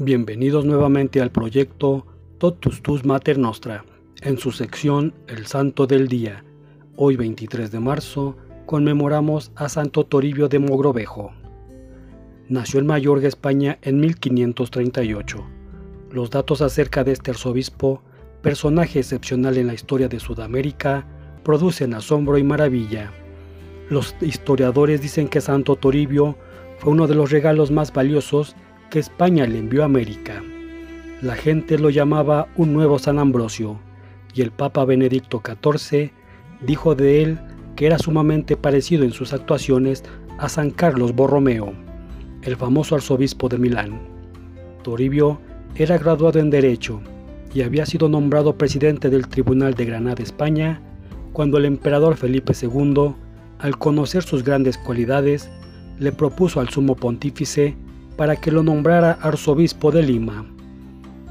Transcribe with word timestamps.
Bienvenidos 0.00 0.64
nuevamente 0.64 1.20
al 1.20 1.32
proyecto 1.32 2.06
Totus 2.38 2.82
Tus 2.82 3.04
Mater 3.04 3.36
Nostra, 3.36 3.84
en 4.22 4.38
su 4.38 4.52
sección 4.52 5.12
El 5.26 5.46
Santo 5.46 5.88
del 5.88 6.06
Día. 6.06 6.44
Hoy 6.94 7.16
23 7.16 7.72
de 7.72 7.80
marzo 7.80 8.36
conmemoramos 8.64 9.50
a 9.56 9.68
Santo 9.68 10.04
Toribio 10.04 10.48
de 10.48 10.60
Mogrovejo. 10.60 11.32
Nació 12.48 12.78
en 12.78 12.86
Mayorga, 12.86 13.26
España 13.26 13.80
en 13.82 13.98
1538. 13.98 15.44
Los 16.12 16.30
datos 16.30 16.62
acerca 16.62 17.02
de 17.02 17.10
este 17.10 17.32
arzobispo, 17.32 18.00
personaje 18.40 19.00
excepcional 19.00 19.56
en 19.56 19.66
la 19.66 19.74
historia 19.74 20.06
de 20.06 20.20
Sudamérica, 20.20 21.08
producen 21.42 21.92
asombro 21.92 22.38
y 22.38 22.44
maravilla. 22.44 23.12
Los 23.90 24.14
historiadores 24.20 25.02
dicen 25.02 25.26
que 25.26 25.40
Santo 25.40 25.74
Toribio 25.74 26.38
fue 26.78 26.92
uno 26.92 27.08
de 27.08 27.16
los 27.16 27.32
regalos 27.32 27.72
más 27.72 27.92
valiosos 27.92 28.54
que 28.90 28.98
España 28.98 29.46
le 29.46 29.58
envió 29.58 29.82
a 29.82 29.86
América. 29.86 30.42
La 31.20 31.34
gente 31.34 31.78
lo 31.78 31.90
llamaba 31.90 32.48
un 32.56 32.72
nuevo 32.72 32.98
San 32.98 33.18
Ambrosio, 33.18 33.78
y 34.34 34.42
el 34.42 34.50
Papa 34.50 34.84
Benedicto 34.84 35.42
XIV 35.44 36.10
dijo 36.62 36.94
de 36.94 37.22
él 37.22 37.38
que 37.76 37.86
era 37.86 37.98
sumamente 37.98 38.56
parecido 38.56 39.04
en 39.04 39.12
sus 39.12 39.32
actuaciones 39.32 40.04
a 40.38 40.48
San 40.48 40.70
Carlos 40.70 41.14
Borromeo, 41.14 41.72
el 42.42 42.56
famoso 42.56 42.94
arzobispo 42.94 43.48
de 43.48 43.58
Milán. 43.58 44.00
Toribio 44.82 45.40
era 45.74 45.98
graduado 45.98 46.38
en 46.38 46.50
Derecho 46.50 47.00
y 47.52 47.62
había 47.62 47.86
sido 47.86 48.08
nombrado 48.08 48.56
presidente 48.56 49.10
del 49.10 49.28
Tribunal 49.28 49.74
de 49.74 49.84
Granada, 49.84 50.22
España, 50.22 50.80
cuando 51.32 51.58
el 51.58 51.64
emperador 51.64 52.16
Felipe 52.16 52.52
II, 52.60 53.14
al 53.58 53.78
conocer 53.78 54.22
sus 54.22 54.44
grandes 54.44 54.78
cualidades, 54.78 55.50
le 55.98 56.12
propuso 56.12 56.60
al 56.60 56.68
sumo 56.68 56.94
pontífice 56.94 57.76
para 58.18 58.34
que 58.34 58.50
lo 58.50 58.64
nombrara 58.64 59.12
arzobispo 59.22 59.92
de 59.92 60.02
Lima. 60.02 60.44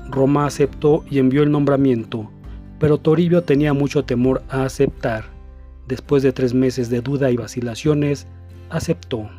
Roma 0.10 0.46
aceptó 0.46 1.04
y 1.12 1.20
envió 1.20 1.44
el 1.44 1.52
nombramiento, 1.52 2.32
pero 2.80 2.98
Toribio 2.98 3.44
tenía 3.44 3.74
mucho 3.74 4.06
temor 4.06 4.42
a 4.48 4.64
aceptar. 4.64 5.26
Después 5.86 6.24
de 6.24 6.32
tres 6.32 6.54
meses 6.54 6.90
de 6.90 7.02
duda 7.02 7.30
y 7.30 7.36
vacilaciones, 7.36 8.26
aceptó. 8.70 9.30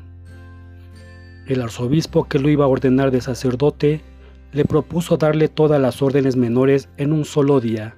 El 1.47 1.63
arzobispo 1.63 2.29
que 2.29 2.39
lo 2.39 2.51
iba 2.51 2.67
a 2.67 2.69
ordenar 2.69 3.11
de 3.11 3.23
sacerdote 3.23 4.03
le 4.53 4.67
propuso 4.67 5.17
darle 5.17 5.49
todas 5.49 5.81
las 5.81 6.03
órdenes 6.03 6.37
menores 6.37 6.91
en 6.99 7.15
un 7.15 7.25
solo 7.25 7.61
día, 7.61 7.97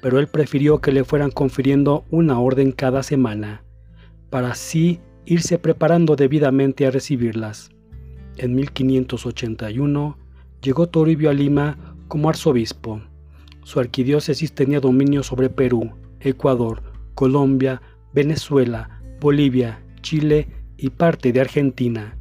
pero 0.00 0.18
él 0.18 0.28
prefirió 0.28 0.78
que 0.78 0.92
le 0.92 1.04
fueran 1.04 1.30
confiriendo 1.30 2.06
una 2.08 2.40
orden 2.40 2.72
cada 2.72 3.02
semana, 3.02 3.62
para 4.30 4.52
así 4.52 4.98
irse 5.26 5.58
preparando 5.58 6.16
debidamente 6.16 6.86
a 6.86 6.90
recibirlas. 6.90 7.68
En 8.38 8.54
1581 8.54 10.16
llegó 10.62 10.86
Toribio 10.86 11.28
a 11.28 11.32
Lima 11.32 11.96
como 12.06 12.28
arzobispo. 12.28 13.02
Su 13.64 13.80
arquidiócesis 13.80 14.52
tenía 14.52 14.78
dominio 14.78 15.24
sobre 15.24 15.50
Perú, 15.50 15.90
Ecuador, 16.20 16.84
Colombia, 17.16 17.82
Venezuela, 18.14 19.02
Bolivia, 19.20 19.82
Chile 20.02 20.46
y 20.76 20.90
parte 20.90 21.32
de 21.32 21.40
Argentina. 21.40 22.16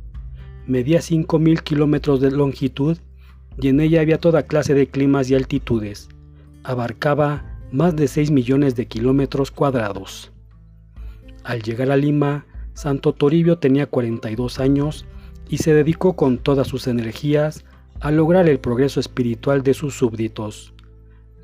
Medía 0.65 1.01
5.000 1.01 1.61
kilómetros 1.61 2.19
de 2.19 2.31
longitud 2.31 2.97
y 3.61 3.67
en 3.67 3.79
ella 3.79 4.01
había 4.01 4.17
toda 4.17 4.47
clase 4.47 4.73
de 4.73 4.87
climas 4.87 5.29
y 5.29 5.35
altitudes. 5.35 6.09
Abarcaba 6.63 7.59
más 7.71 7.95
de 7.95 8.07
6 8.07 8.31
millones 8.31 8.75
de 8.75 8.87
kilómetros 8.87 9.51
cuadrados. 9.51 10.31
Al 11.43 11.61
llegar 11.61 11.91
a 11.91 11.95
Lima, 11.95 12.47
Santo 12.73 13.13
Toribio 13.13 13.59
tenía 13.59 13.85
42 13.85 14.59
años 14.59 15.05
y 15.49 15.57
se 15.57 15.73
dedicó 15.73 16.15
con 16.15 16.37
todas 16.37 16.67
sus 16.67 16.87
energías 16.87 17.63
a 17.99 18.11
lograr 18.11 18.47
el 18.47 18.59
progreso 18.59 18.99
espiritual 18.99 19.63
de 19.63 19.73
sus 19.73 19.95
súbditos. 19.95 20.73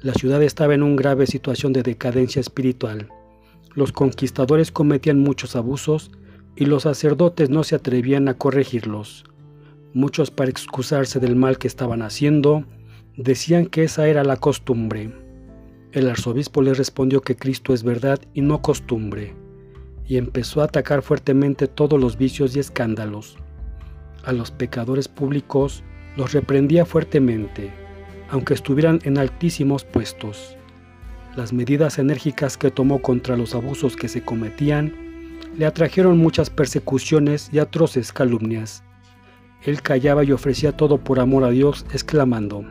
La 0.01 0.13
ciudad 0.13 0.43
estaba 0.43 0.73
en 0.73 0.83
una 0.83 0.97
grave 0.97 1.27
situación 1.27 1.73
de 1.73 1.83
decadencia 1.83 2.39
espiritual. 2.39 3.09
Los 3.73 3.91
conquistadores 3.91 4.71
cometían 4.71 5.19
muchos 5.19 5.55
abusos 5.55 6.11
y 6.55 6.65
los 6.65 6.83
sacerdotes 6.83 7.49
no 7.49 7.63
se 7.63 7.75
atrevían 7.75 8.27
a 8.27 8.35
corregirlos. 8.35 9.23
Muchos 9.93 10.29
para 10.29 10.49
excusarse 10.49 11.19
del 11.19 11.35
mal 11.35 11.57
que 11.57 11.67
estaban 11.67 12.01
haciendo, 12.01 12.65
decían 13.15 13.67
que 13.67 13.83
esa 13.83 14.07
era 14.07 14.23
la 14.23 14.37
costumbre. 14.37 15.11
El 15.91 16.09
arzobispo 16.09 16.61
les 16.61 16.77
respondió 16.77 17.21
que 17.21 17.35
Cristo 17.35 17.73
es 17.73 17.83
verdad 17.83 18.19
y 18.33 18.41
no 18.41 18.61
costumbre, 18.61 19.35
y 20.05 20.17
empezó 20.17 20.61
a 20.61 20.65
atacar 20.65 21.03
fuertemente 21.03 21.67
todos 21.67 21.99
los 21.99 22.17
vicios 22.17 22.55
y 22.55 22.59
escándalos 22.59 23.37
a 24.23 24.33
los 24.33 24.51
pecadores 24.51 25.07
públicos 25.07 25.83
los 26.15 26.33
reprendía 26.33 26.85
fuertemente, 26.85 27.71
aunque 28.29 28.53
estuvieran 28.53 28.99
en 29.03 29.17
altísimos 29.17 29.83
puestos. 29.83 30.55
Las 31.35 31.51
medidas 31.51 31.97
enérgicas 31.97 32.57
que 32.57 32.71
tomó 32.71 33.01
contra 33.01 33.35
los 33.35 33.55
abusos 33.55 33.95
que 33.95 34.07
se 34.07 34.23
cometían 34.23 34.93
le 35.57 35.65
atrajeron 35.65 36.17
muchas 36.17 36.49
persecuciones 36.49 37.49
y 37.51 37.59
atroces 37.59 38.13
calumnias. 38.13 38.83
Él 39.63 39.81
callaba 39.81 40.23
y 40.23 40.31
ofrecía 40.31 40.75
todo 40.75 40.97
por 40.97 41.19
amor 41.19 41.43
a 41.43 41.49
Dios, 41.49 41.85
exclamando, 41.91 42.65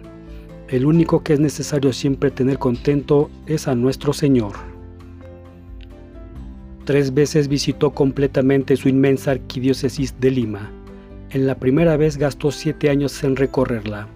El 0.68 0.86
único 0.86 1.22
que 1.22 1.34
es 1.34 1.40
necesario 1.40 1.92
siempre 1.92 2.30
tener 2.30 2.58
contento 2.58 3.30
es 3.46 3.68
a 3.68 3.74
nuestro 3.74 4.12
Señor. 4.12 4.52
Tres 6.84 7.14
veces 7.14 7.48
visitó 7.48 7.90
completamente 7.90 8.76
su 8.76 8.88
inmensa 8.88 9.32
arquidiócesis 9.32 10.18
de 10.20 10.30
Lima, 10.30 10.70
en 11.32 11.46
la 11.46 11.54
primera 11.54 11.96
vez 11.96 12.18
gastó 12.18 12.50
siete 12.50 12.90
años 12.90 13.24
en 13.24 13.36
recorrerla, 13.36 14.06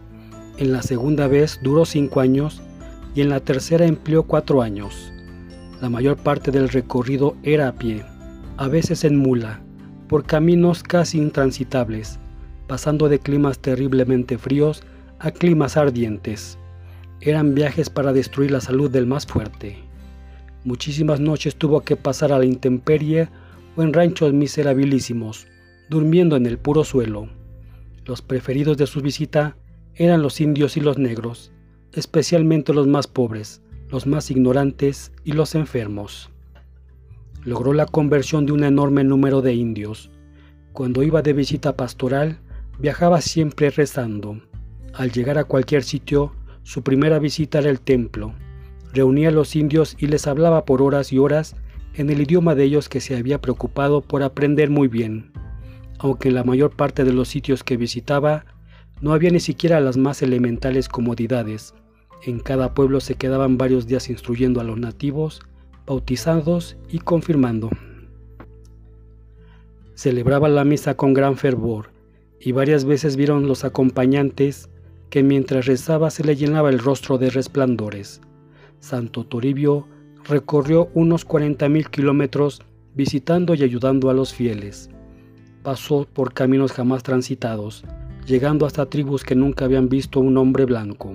en 0.59 0.71
la 0.71 0.82
segunda 0.82 1.27
vez 1.27 1.59
duró 1.62 1.87
cinco 1.87 2.21
años 2.21 2.60
y 3.15 3.22
en 3.22 3.31
la 3.31 3.41
tercera 3.41 3.87
empleó 3.87 4.25
cuatro 4.25 4.60
años. 4.60 5.10
La 5.81 5.88
mayor 5.88 6.19
parte 6.19 6.50
del 6.50 6.69
recorrido 6.69 7.34
era 7.43 7.69
a 7.69 7.72
pie, 7.72 8.05
a 8.59 8.69
veces 8.69 9.03
en 9.05 9.16
mula, 9.16 9.60
por 10.09 10.26
caminos 10.26 10.82
casi 10.82 11.16
intransitables, 11.16 12.19
pasando 12.66 13.09
de 13.09 13.19
climas 13.19 13.60
terriblemente 13.60 14.37
fríos 14.37 14.82
a 15.19 15.31
climas 15.31 15.78
ardientes. 15.78 16.59
Eran 17.22 17.55
viajes 17.55 17.88
para 17.88 18.12
destruir 18.12 18.50
la 18.50 18.60
salud 18.60 18.91
del 18.91 19.06
más 19.06 19.26
fuerte. 19.26 19.78
Muchísimas 20.65 21.21
noches 21.21 21.56
tuvo 21.56 21.81
que 21.81 21.97
pasar 21.97 22.31
a 22.31 22.38
la 22.38 22.44
intemperie 22.44 23.31
o 23.75 23.82
en 23.82 23.94
ranchos 23.94 24.34
miserabilísimos, 24.34 25.47
durmiendo 25.89 26.37
en 26.37 26.47
el 26.47 26.59
puro 26.59 26.85
suelo. 26.85 27.29
Los 28.05 28.23
preferidos 28.23 28.77
de 28.77 28.87
su 28.87 29.01
visita 29.01 29.57
eran 29.95 30.23
los 30.23 30.41
indios 30.41 30.77
y 30.77 30.81
los 30.81 30.99
negros, 30.99 31.53
especialmente 31.93 32.73
los 32.73 32.87
más 32.87 33.07
pobres, 33.07 33.63
los 33.89 34.07
más 34.07 34.31
ignorantes 34.31 35.13
y 35.25 35.33
los 35.33 35.55
enfermos. 35.55 36.31
Logró 37.45 37.73
la 37.73 37.87
conversión 37.87 38.47
de 38.47 38.53
un 38.53 38.65
enorme 38.65 39.05
número 39.05 39.43
de 39.43 39.55
indios. 39.55 40.11
Cuando 40.73 41.03
iba 41.03 41.23
de 41.23 41.33
visita 41.33 41.77
pastoral, 41.77 42.39
viajaba 42.79 43.21
siempre 43.21 43.71
rezando. 43.71 44.41
Al 44.93 45.13
llegar 45.13 45.39
a 45.39 45.45
cualquier 45.45 45.85
sitio, 45.85 46.33
su 46.65 46.83
primera 46.83 47.19
visita 47.19 47.61
era 47.61 47.71
el 47.71 47.81
templo. 47.81 48.35
Reunía 48.93 49.29
a 49.29 49.33
los 49.33 49.55
indios 49.55 49.97
y 49.99 50.09
les 50.09 50.27
hablaba 50.27 50.65
por 50.65 50.83
horas 50.83 51.13
y 51.13 51.19
horas 51.19 51.55
en 51.95 52.11
el 52.11 52.21
idioma 52.21 52.55
de 52.55 52.65
ellos 52.65 52.89
que 52.89 53.01
se 53.01 53.17
había 53.17 53.41
preocupado 53.41 54.01
por 54.01 54.23
aprender 54.23 54.69
muy 54.69 54.89
bien 54.89 55.31
aunque 55.99 56.29
en 56.29 56.34
la 56.34 56.45
mayor 56.45 56.75
parte 56.75 57.05
de 57.05 57.12
los 57.12 57.29
sitios 57.29 57.65
que 57.65 57.77
visitaba 57.77 58.45
no 59.01 59.12
había 59.12 59.31
ni 59.31 59.41
siquiera 59.41 59.81
las 59.81 59.97
más 59.97 60.23
elementales 60.23 60.89
comodidades. 60.89 61.75
En 62.23 62.41
cada 62.41 62.75
pueblo 62.75 63.01
se 63.01 63.15
quedaban 63.15 63.59
varios 63.59 63.87
días 63.87 64.09
instruyendo 64.09 64.61
a 64.61 64.65
los 64.65 64.79
nativos, 64.79 65.41
bautizados 65.87 66.77
y 66.89 66.99
confirmando. 66.99 67.71
Celebraba 69.94 70.49
la 70.49 70.65
misa 70.65 70.97
con 70.97 71.15
gran 71.15 71.37
fervor, 71.37 71.91
y 72.41 72.53
varias 72.53 72.85
veces 72.85 73.17
vieron 73.17 73.47
los 73.47 73.65
acompañantes 73.65 74.69
que 75.11 75.23
mientras 75.23 75.67
rezaba 75.67 76.11
se 76.11 76.25
le 76.25 76.37
llenaba 76.37 76.70
el 76.70 76.79
rostro 76.79 77.19
de 77.19 77.31
resplandores. 77.31 78.20
Santo 78.81 79.25
Toribio 79.25 79.87
recorrió 80.25 80.91
unos 80.94 81.26
40.000 81.26 81.88
kilómetros 81.88 82.62
visitando 82.94 83.55
y 83.55 83.62
ayudando 83.62 84.11
a 84.11 84.15
los 84.15 84.35
fieles 84.35 84.91
pasó 85.67 86.07
por 86.13 86.33
caminos 86.33 86.71
jamás 86.71 87.03
transitados, 87.03 87.83
llegando 88.25 88.67
hasta 88.67 88.87
tribus 88.87 89.25
que 89.25 89.35
nunca 89.35 89.65
habían 89.65 89.89
visto 89.89 90.21
un 90.21 90.39
hombre 90.39 90.65
blanco. 90.65 91.15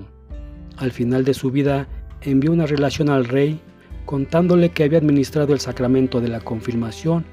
Al 0.76 0.92
final 0.92 1.24
de 1.24 1.34
su 1.34 1.52
vida 1.52 1.88
envió 2.20 2.52
una 2.52 2.66
relación 2.66 3.08
al 3.08 3.24
rey 3.24 3.62
contándole 4.06 4.68
que 4.68 4.84
había 4.84 4.98
administrado 4.98 5.54
el 5.54 5.62
sacramento 5.62 6.20
de 6.20 6.28
la 6.28 6.42
confirmación 6.42 7.24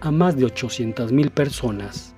a 0.00 0.10
más 0.10 0.34
de 0.34 0.46
800.000 0.46 1.28
personas. 1.28 2.14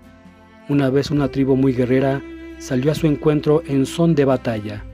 Una 0.69 0.89
vez 0.89 1.11
una 1.11 1.27
tribu 1.33 1.57
muy 1.57 1.73
guerrera 1.73 2.23
salió 2.59 2.93
a 2.93 2.95
su 2.95 3.09
encuentro 3.09 3.61
en 3.67 3.87
son 3.87 4.15
de 4.15 4.25
batalla, 4.25 4.85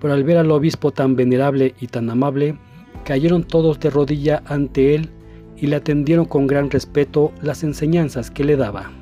pero 0.00 0.14
al 0.14 0.24
ver 0.24 0.38
al 0.38 0.50
obispo 0.50 0.90
tan 0.90 1.16
venerable 1.16 1.74
y 1.78 1.88
tan 1.88 2.08
amable, 2.08 2.56
cayeron 3.04 3.44
todos 3.44 3.78
de 3.78 3.90
rodilla 3.90 4.42
ante 4.46 4.94
él 4.94 5.10
y 5.58 5.66
le 5.66 5.76
atendieron 5.76 6.24
con 6.24 6.46
gran 6.46 6.70
respeto 6.70 7.30
las 7.42 7.62
enseñanzas 7.62 8.30
que 8.30 8.44
le 8.44 8.56
daba. 8.56 9.01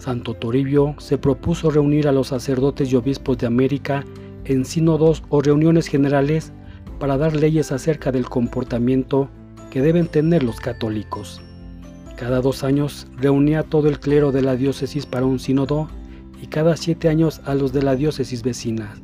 Santo 0.00 0.34
Toribio 0.34 0.94
se 0.98 1.18
propuso 1.18 1.70
reunir 1.70 2.08
a 2.08 2.12
los 2.12 2.28
sacerdotes 2.28 2.92
y 2.92 2.96
obispos 2.96 3.38
de 3.38 3.46
América 3.46 4.04
en 4.44 4.64
sínodos 4.64 5.22
o 5.28 5.42
reuniones 5.42 5.86
generales 5.86 6.52
para 6.98 7.16
dar 7.16 7.36
leyes 7.36 7.72
acerca 7.72 8.10
del 8.10 8.28
comportamiento 8.28 9.28
que 9.70 9.80
deben 9.80 10.06
tener 10.06 10.42
los 10.42 10.60
católicos. 10.60 11.40
Cada 12.16 12.40
dos 12.40 12.64
años 12.64 13.06
reunía 13.16 13.60
a 13.60 13.62
todo 13.64 13.88
el 13.88 14.00
clero 14.00 14.32
de 14.32 14.42
la 14.42 14.56
diócesis 14.56 15.06
para 15.06 15.26
un 15.26 15.38
sínodo 15.38 15.88
y 16.42 16.46
cada 16.46 16.76
siete 16.76 17.08
años 17.08 17.40
a 17.44 17.54
los 17.54 17.72
de 17.72 17.82
la 17.82 17.96
diócesis 17.96 18.42
vecina. 18.42 18.94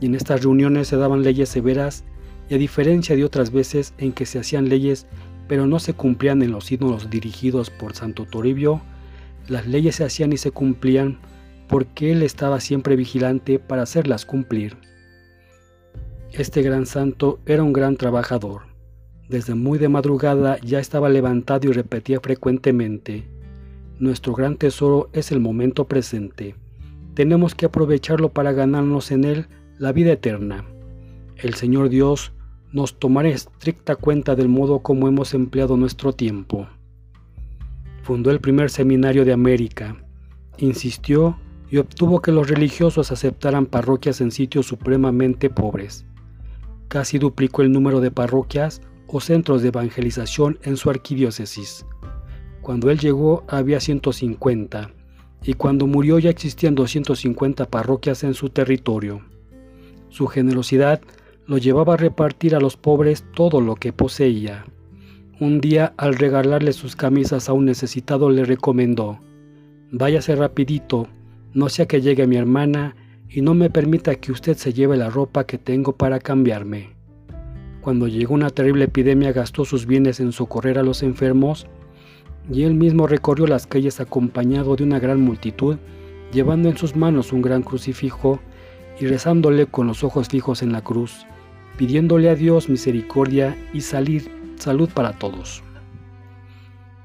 Y 0.00 0.06
en 0.06 0.14
estas 0.14 0.42
reuniones 0.42 0.88
se 0.88 0.96
daban 0.96 1.22
leyes 1.22 1.48
severas 1.48 2.04
y 2.48 2.54
a 2.54 2.58
diferencia 2.58 3.16
de 3.16 3.24
otras 3.24 3.52
veces 3.52 3.94
en 3.98 4.12
que 4.12 4.26
se 4.26 4.38
hacían 4.38 4.68
leyes 4.68 5.06
pero 5.50 5.66
no 5.66 5.80
se 5.80 5.94
cumplían 5.94 6.42
en 6.42 6.52
los 6.52 6.66
sínodos 6.66 7.10
dirigidos 7.10 7.70
por 7.70 7.96
Santo 7.96 8.24
Toribio, 8.24 8.80
las 9.48 9.66
leyes 9.66 9.96
se 9.96 10.04
hacían 10.04 10.32
y 10.32 10.36
se 10.36 10.50
cumplían 10.50 11.18
porque 11.68 12.12
él 12.12 12.22
estaba 12.22 12.60
siempre 12.60 12.96
vigilante 12.96 13.58
para 13.58 13.82
hacerlas 13.82 14.26
cumplir. 14.26 14.76
Este 16.32 16.62
gran 16.62 16.86
santo 16.86 17.40
era 17.46 17.62
un 17.62 17.72
gran 17.72 17.96
trabajador. 17.96 18.62
Desde 19.28 19.54
muy 19.54 19.78
de 19.78 19.88
madrugada 19.88 20.58
ya 20.60 20.80
estaba 20.80 21.08
levantado 21.08 21.68
y 21.68 21.72
repetía 21.72 22.20
frecuentemente, 22.20 23.28
nuestro 24.00 24.32
gran 24.32 24.56
tesoro 24.56 25.10
es 25.12 25.30
el 25.30 25.40
momento 25.40 25.86
presente. 25.86 26.54
Tenemos 27.12 27.54
que 27.54 27.66
aprovecharlo 27.66 28.30
para 28.30 28.52
ganarnos 28.52 29.10
en 29.10 29.24
él 29.24 29.46
la 29.78 29.92
vida 29.92 30.12
eterna. 30.12 30.64
El 31.36 31.52
Señor 31.52 31.90
Dios 31.90 32.32
nos 32.72 32.98
tomará 32.98 33.28
estricta 33.28 33.96
cuenta 33.96 34.34
del 34.36 34.48
modo 34.48 34.78
como 34.78 35.06
hemos 35.06 35.34
empleado 35.34 35.76
nuestro 35.76 36.14
tiempo. 36.14 36.66
Fundó 38.02 38.30
el 38.30 38.40
primer 38.40 38.70
seminario 38.70 39.24
de 39.24 39.32
América. 39.32 39.96
Insistió 40.58 41.38
y 41.70 41.78
obtuvo 41.78 42.20
que 42.20 42.32
los 42.32 42.48
religiosos 42.48 43.12
aceptaran 43.12 43.66
parroquias 43.66 44.20
en 44.20 44.30
sitios 44.30 44.66
supremamente 44.66 45.50
pobres. 45.50 46.04
Casi 46.88 47.18
duplicó 47.18 47.62
el 47.62 47.70
número 47.70 48.00
de 48.00 48.10
parroquias 48.10 48.82
o 49.06 49.20
centros 49.20 49.62
de 49.62 49.68
evangelización 49.68 50.58
en 50.62 50.76
su 50.76 50.90
arquidiócesis. 50.90 51.86
Cuando 52.62 52.90
él 52.90 52.98
llegó 52.98 53.44
había 53.48 53.80
150 53.80 54.90
y 55.42 55.54
cuando 55.54 55.86
murió 55.86 56.18
ya 56.18 56.30
existían 56.30 56.74
250 56.74 57.66
parroquias 57.66 58.24
en 58.24 58.34
su 58.34 58.50
territorio. 58.50 59.22
Su 60.08 60.26
generosidad 60.26 61.00
lo 61.46 61.58
llevaba 61.58 61.94
a 61.94 61.96
repartir 61.96 62.54
a 62.54 62.60
los 62.60 62.76
pobres 62.76 63.24
todo 63.34 63.60
lo 63.60 63.76
que 63.76 63.92
poseía. 63.92 64.66
Un 65.40 65.62
día, 65.62 65.94
al 65.96 66.16
regalarle 66.16 66.74
sus 66.74 66.96
camisas 66.96 67.48
a 67.48 67.54
un 67.54 67.64
necesitado, 67.64 68.28
le 68.28 68.44
recomendó, 68.44 69.20
Váyase 69.90 70.36
rapidito, 70.36 71.08
no 71.54 71.70
sea 71.70 71.86
que 71.86 72.02
llegue 72.02 72.26
mi 72.26 72.36
hermana 72.36 72.94
y 73.26 73.40
no 73.40 73.54
me 73.54 73.70
permita 73.70 74.16
que 74.16 74.32
usted 74.32 74.54
se 74.58 74.74
lleve 74.74 74.98
la 74.98 75.08
ropa 75.08 75.44
que 75.44 75.56
tengo 75.56 75.92
para 75.96 76.18
cambiarme. 76.18 76.90
Cuando 77.80 78.06
llegó 78.06 78.34
una 78.34 78.50
terrible 78.50 78.84
epidemia 78.84 79.32
gastó 79.32 79.64
sus 79.64 79.86
bienes 79.86 80.20
en 80.20 80.32
socorrer 80.32 80.78
a 80.78 80.82
los 80.82 81.02
enfermos 81.02 81.66
y 82.52 82.64
él 82.64 82.74
mismo 82.74 83.06
recorrió 83.06 83.46
las 83.46 83.66
calles 83.66 83.98
acompañado 83.98 84.76
de 84.76 84.84
una 84.84 84.98
gran 84.98 85.22
multitud, 85.22 85.78
llevando 86.34 86.68
en 86.68 86.76
sus 86.76 86.96
manos 86.96 87.32
un 87.32 87.40
gran 87.40 87.62
crucifijo 87.62 88.40
y 89.00 89.06
rezándole 89.06 89.64
con 89.64 89.86
los 89.86 90.04
ojos 90.04 90.28
fijos 90.28 90.60
en 90.62 90.72
la 90.72 90.84
cruz, 90.84 91.24
pidiéndole 91.78 92.28
a 92.28 92.34
Dios 92.34 92.68
misericordia 92.68 93.56
y 93.72 93.80
salir, 93.80 94.39
salud 94.60 94.88
para 94.94 95.12
todos. 95.12 95.62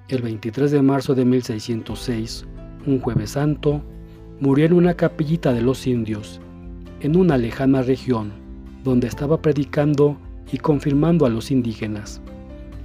El 0.08 0.22
23 0.22 0.70
de 0.70 0.82
marzo 0.82 1.16
de 1.16 1.26
1606, 1.26 2.46
un 2.86 3.00
jueves 3.00 3.32
santo, 3.32 3.82
murió 4.40 4.66
en 4.66 4.74
una 4.74 4.94
capillita 4.94 5.54
de 5.54 5.62
los 5.62 5.88
indios, 5.88 6.40
en 7.00 7.16
una 7.16 7.38
lejana 7.38 7.82
región, 7.82 8.32
donde 8.84 9.08
estaba 9.08 9.42
predicando 9.42 10.18
y 10.52 10.58
confirmando 10.58 11.26
a 11.26 11.30
los 11.30 11.50
indígenas. 11.50 12.22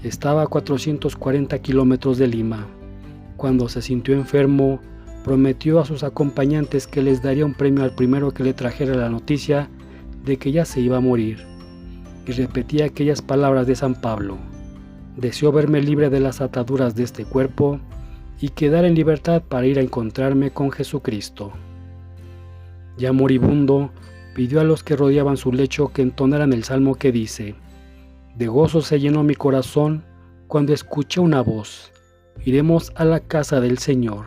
Estaba 0.02 0.43
a 0.43 0.46
440 0.46 1.58
kilómetros 1.58 2.17
de 2.17 2.26
Lima. 2.26 2.67
Cuando 3.37 3.69
se 3.69 3.82
sintió 3.82 4.14
enfermo, 4.14 4.81
prometió 5.25 5.81
a 5.81 5.84
sus 5.84 6.02
acompañantes 6.02 6.87
que 6.87 7.02
les 7.02 7.22
daría 7.22 7.44
un 7.44 7.55
premio 7.55 7.84
al 7.84 7.94
primero 7.94 8.32
que 8.32 8.44
le 8.44 8.55
trajera 8.55 8.94
la 8.94 9.11
noticia 9.11 9.69
de 10.25 10.38
que 10.38 10.52
ya 10.52 10.64
se 10.64 10.81
iba 10.81 10.96
a 10.96 11.00
morir. 11.00 11.44
Y 12.26 12.32
repetía 12.32 12.87
aquellas 12.87 13.20
palabras 13.20 13.67
de 13.67 13.75
San 13.75 13.94
Pablo. 13.94 14.38
Deseo 15.20 15.52
verme 15.52 15.82
libre 15.82 16.08
de 16.08 16.19
las 16.19 16.40
ataduras 16.40 16.94
de 16.94 17.02
este 17.02 17.26
cuerpo 17.26 17.78
y 18.40 18.49
quedar 18.49 18.87
en 18.87 18.94
libertad 18.94 19.43
para 19.46 19.67
ir 19.67 19.78
a 19.78 19.82
encontrarme 19.82 20.50
con 20.50 20.70
Jesucristo. 20.70 21.52
Ya 22.96 23.12
moribundo, 23.12 23.90
pidió 24.34 24.62
a 24.62 24.64
los 24.64 24.82
que 24.82 24.96
rodeaban 24.96 25.37
su 25.37 25.52
lecho 25.52 25.88
que 25.88 26.00
entonaran 26.00 26.55
el 26.55 26.64
salmo 26.64 26.94
que 26.94 27.12
dice, 27.12 27.55
de 28.34 28.49
gozo 28.49 28.81
se 28.81 28.99
llenó 28.99 29.22
mi 29.22 29.34
corazón 29.34 30.05
cuando 30.46 30.72
escuché 30.72 31.20
una 31.20 31.43
voz. 31.43 31.93
Iremos 32.43 32.90
a 32.94 33.05
la 33.05 33.20
casa 33.20 33.61
del 33.61 33.76
Señor. 33.76 34.25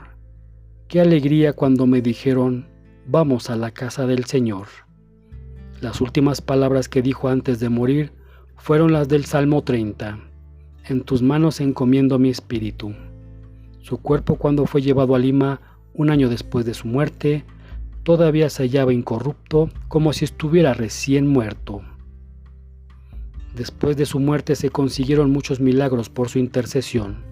Qué 0.87 1.01
alegría 1.01 1.53
cuando 1.53 1.87
me 1.87 2.03
dijeron, 2.03 2.67
vamos 3.07 3.49
a 3.49 3.55
la 3.55 3.71
casa 3.71 4.05
del 4.05 4.25
Señor. 4.25 4.67
Las 5.81 6.01
últimas 6.01 6.41
palabras 6.41 6.87
que 6.87 7.01
dijo 7.01 7.29
antes 7.29 7.59
de 7.59 7.69
morir 7.69 8.11
fueron 8.57 8.93
las 8.93 9.07
del 9.07 9.25
Salmo 9.25 9.63
30. 9.63 10.32
En 10.85 11.01
tus 11.03 11.21
manos 11.21 11.62
encomiendo 11.62 12.19
mi 12.19 12.30
espíritu. 12.30 12.94
Su 13.80 14.00
cuerpo 14.00 14.35
cuando 14.35 14.65
fue 14.65 14.81
llevado 14.81 15.15
a 15.15 15.19
Lima 15.19 15.62
un 15.94 16.09
año 16.09 16.27
después 16.27 16.65
de 16.65 16.74
su 16.74 16.88
muerte, 16.88 17.45
todavía 18.03 18.50
se 18.50 18.63
hallaba 18.63 18.91
incorrupto 18.91 19.69
como 19.88 20.12
si 20.12 20.25
estuviera 20.25 20.74
recién 20.74 21.27
muerto. 21.27 21.81
Después 23.56 23.95
de 23.95 24.06
su 24.06 24.19
muerte 24.19 24.56
se 24.56 24.71
consiguieron 24.71 25.31
muchos 25.31 25.62
milagros 25.62 26.09
por 26.09 26.27
su 26.27 26.39
intercesión. 26.39 27.24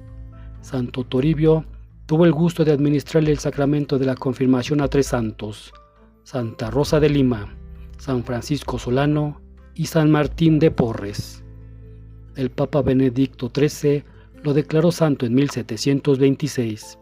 Santo 0.62 1.04
Toribio 1.04 1.66
tuvo 2.06 2.26
el 2.26 2.32
gusto 2.32 2.64
de 2.64 2.72
administrarle 2.72 3.32
el 3.32 3.40
sacramento 3.40 4.00
de 4.00 4.06
la 4.06 4.16
confirmación 4.16 4.80
a 4.80 4.88
tres 4.88 5.08
santos, 5.08 5.74
Santa 6.24 6.70
Rosa 6.70 7.02
de 7.02 7.10
Lima, 7.10 7.54
San 7.98 8.24
Francisco 8.24 8.80
Solano 8.80 9.42
y 9.74 9.88
San 9.88 10.10
Martín 10.10 10.60
de 10.60 10.72
Porres. 10.72 11.41
El 12.36 12.50
Papa 12.50 12.82
Benedicto 12.82 13.52
XIII 13.54 14.04
lo 14.44 14.54
declaró 14.54 14.92
santo 14.92 15.26
en 15.26 15.34
1726. 15.36 16.98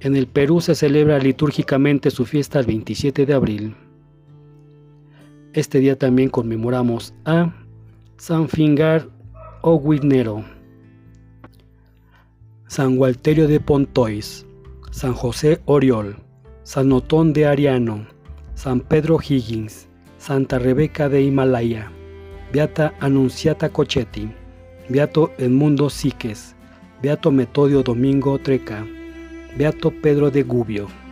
En 0.00 0.16
el 0.16 0.26
Perú 0.26 0.60
se 0.60 0.74
celebra 0.74 1.18
litúrgicamente 1.18 2.10
su 2.10 2.24
fiesta 2.24 2.60
el 2.60 2.66
27 2.66 3.26
de 3.26 3.34
abril. 3.34 3.76
Este 5.54 5.80
día 5.80 5.98
también 5.98 6.28
conmemoramos 6.28 7.14
a 7.24 7.54
San 8.16 8.48
Fingar 8.48 9.08
o 9.62 9.80
Guinero, 9.80 10.44
San 12.66 12.96
Gualterio 12.96 13.48
de 13.48 13.60
Pontois, 13.60 14.46
San 14.90 15.14
José 15.14 15.60
Oriol, 15.64 16.16
San 16.64 16.92
Otón 16.92 17.32
de 17.32 17.46
Ariano, 17.46 18.06
San 18.54 18.80
Pedro 18.80 19.18
Higgins, 19.26 19.88
Santa 20.18 20.58
Rebeca 20.58 21.08
de 21.08 21.22
Himalaya, 21.22 21.90
Beata 22.50 22.94
Anunciata 22.98 23.68
Cochetti, 23.68 24.26
Beato 24.88 25.32
Edmundo 25.36 25.90
Siques, 25.90 26.54
Beato 27.02 27.30
Metodio 27.30 27.82
Domingo 27.82 28.38
Treca, 28.38 28.86
Beato 29.54 29.90
Pedro 29.90 30.30
de 30.30 30.42
Gubbio. 30.44 31.07